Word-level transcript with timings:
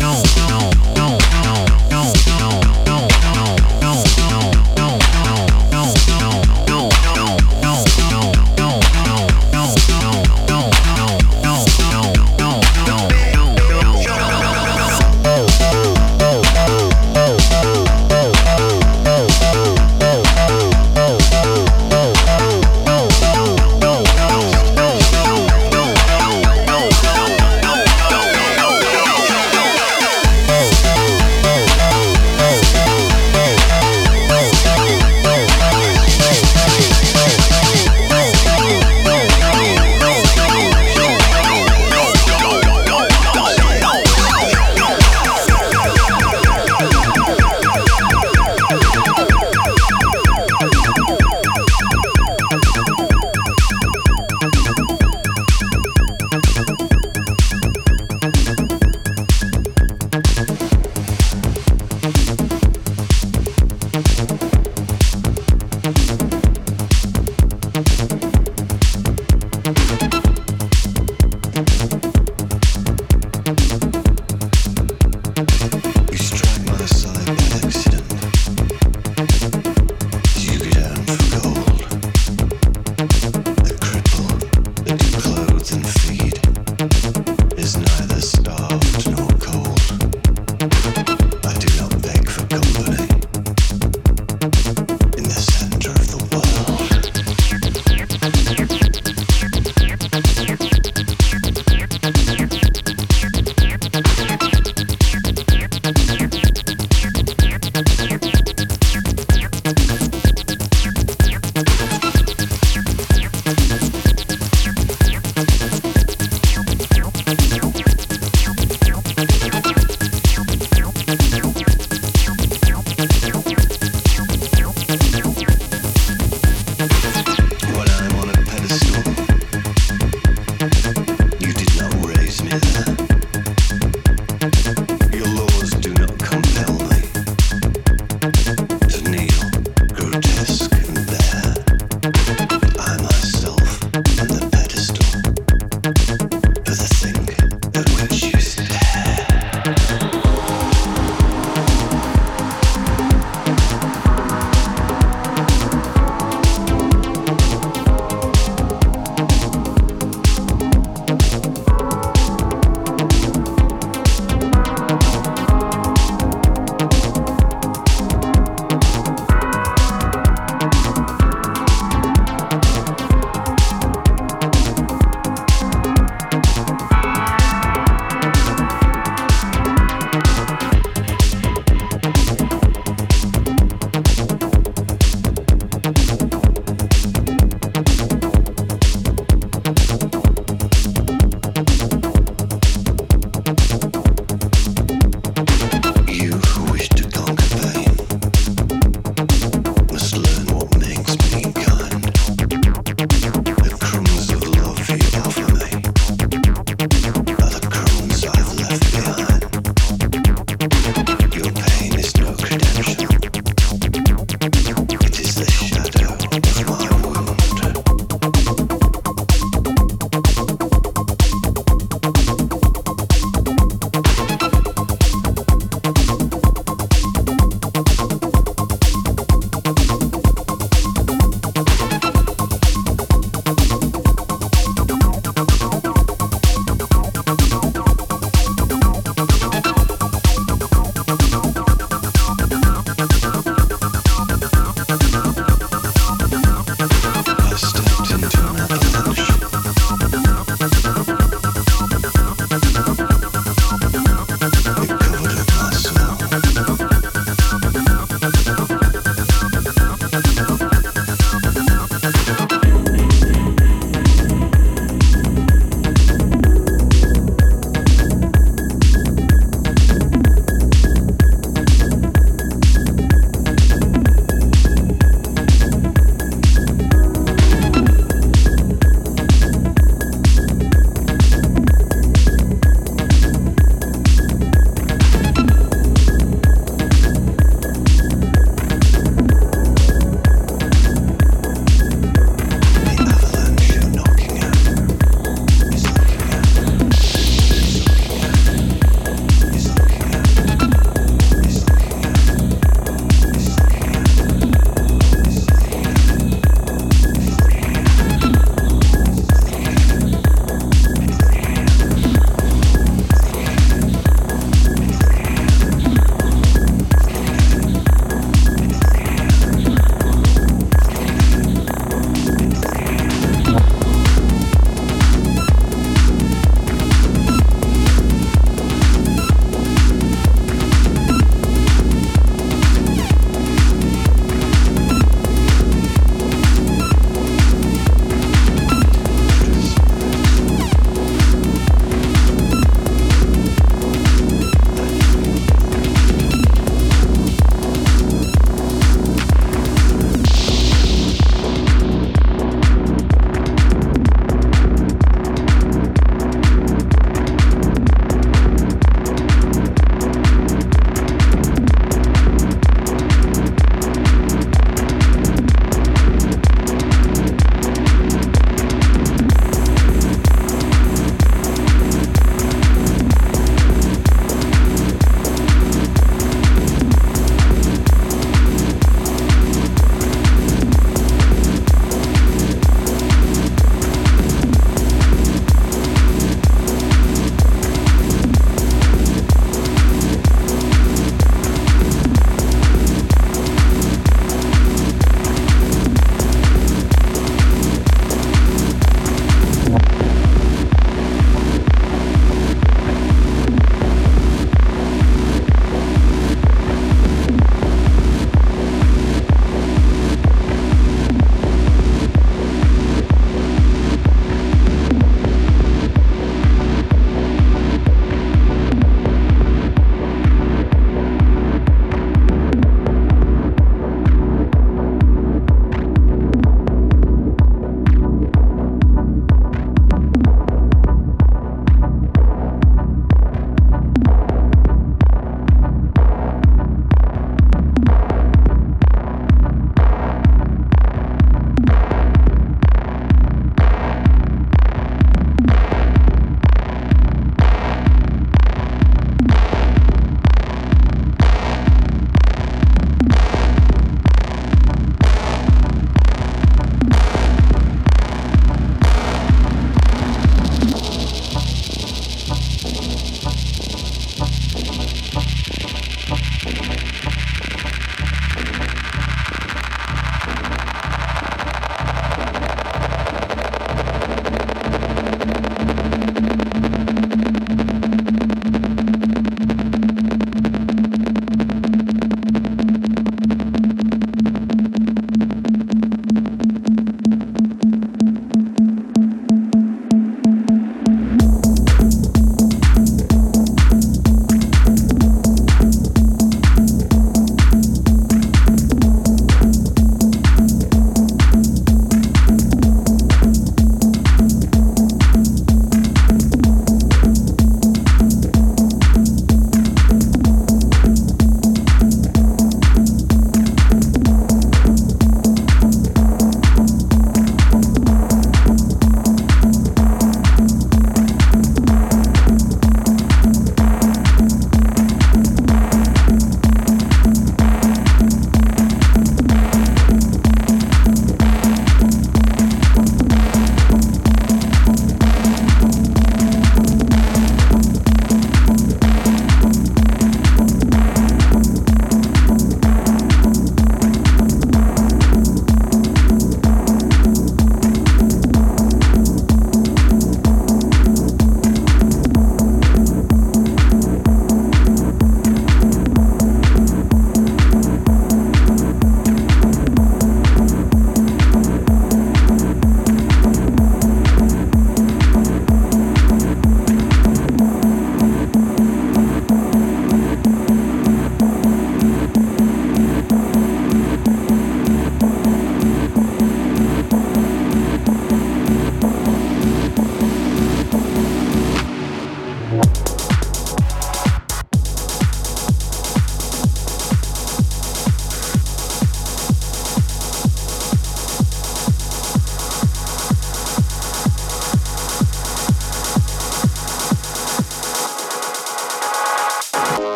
não, 0.00 0.22
não. 0.48 0.79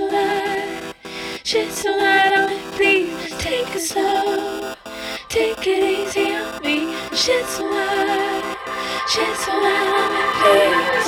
loud, 0.00 0.94
shit 1.42 1.72
so 1.72 1.90
loud 1.90 2.32
on 2.34 2.50
me, 2.50 2.60
please 2.72 3.30
take 3.38 3.74
it 3.74 3.80
slow. 3.80 4.74
Take 5.30 5.66
it 5.66 5.82
easy 5.82 6.34
on 6.34 6.62
me. 6.62 6.94
Loud, 7.58 8.56
shit 9.08 9.36
so 9.36 9.52
loud 9.52 9.88
on 9.96 10.12
me, 10.12 10.22
please. 10.40 11.05